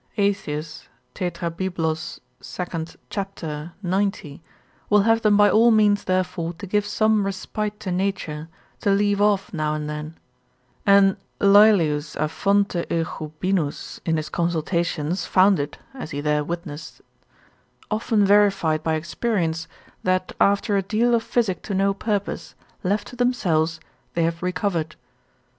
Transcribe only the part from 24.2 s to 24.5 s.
have